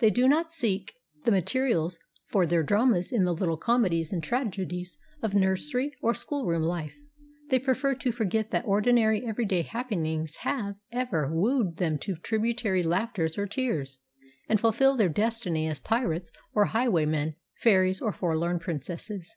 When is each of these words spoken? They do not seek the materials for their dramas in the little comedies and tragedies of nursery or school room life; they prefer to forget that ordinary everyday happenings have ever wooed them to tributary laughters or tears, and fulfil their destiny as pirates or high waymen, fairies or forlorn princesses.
They 0.00 0.10
do 0.10 0.28
not 0.28 0.52
seek 0.52 0.96
the 1.24 1.30
materials 1.30 1.98
for 2.26 2.44
their 2.44 2.62
dramas 2.62 3.10
in 3.10 3.24
the 3.24 3.32
little 3.32 3.56
comedies 3.56 4.12
and 4.12 4.22
tragedies 4.22 4.98
of 5.22 5.32
nursery 5.32 5.94
or 6.02 6.12
school 6.12 6.44
room 6.44 6.62
life; 6.62 6.98
they 7.48 7.58
prefer 7.58 7.94
to 7.94 8.12
forget 8.12 8.50
that 8.50 8.66
ordinary 8.66 9.26
everyday 9.26 9.62
happenings 9.62 10.36
have 10.44 10.76
ever 10.90 11.26
wooed 11.34 11.78
them 11.78 11.96
to 12.00 12.16
tributary 12.16 12.82
laughters 12.82 13.38
or 13.38 13.46
tears, 13.46 13.98
and 14.46 14.60
fulfil 14.60 14.94
their 14.94 15.08
destiny 15.08 15.66
as 15.66 15.78
pirates 15.78 16.30
or 16.52 16.66
high 16.66 16.88
waymen, 16.90 17.32
fairies 17.54 18.02
or 18.02 18.12
forlorn 18.12 18.58
princesses. 18.58 19.36